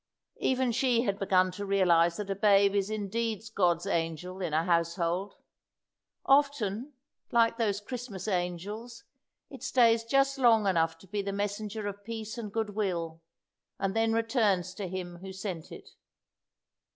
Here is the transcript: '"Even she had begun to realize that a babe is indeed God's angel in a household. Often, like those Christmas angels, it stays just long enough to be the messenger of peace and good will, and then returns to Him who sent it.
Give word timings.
'"Even 0.51 0.71
she 0.71 1.03
had 1.03 1.19
begun 1.19 1.51
to 1.51 1.63
realize 1.63 2.17
that 2.17 2.31
a 2.31 2.35
babe 2.35 2.73
is 2.73 2.89
indeed 2.89 3.43
God's 3.53 3.85
angel 3.85 4.41
in 4.41 4.51
a 4.51 4.63
household. 4.63 5.35
Often, 6.25 6.93
like 7.29 7.57
those 7.57 7.79
Christmas 7.79 8.27
angels, 8.27 9.03
it 9.51 9.61
stays 9.61 10.03
just 10.03 10.39
long 10.39 10.65
enough 10.65 10.97
to 10.97 11.07
be 11.07 11.21
the 11.21 11.31
messenger 11.31 11.85
of 11.85 12.03
peace 12.03 12.35
and 12.39 12.51
good 12.51 12.71
will, 12.71 13.21
and 13.77 13.95
then 13.95 14.11
returns 14.11 14.73
to 14.73 14.87
Him 14.87 15.17
who 15.17 15.31
sent 15.31 15.71
it. 15.71 15.89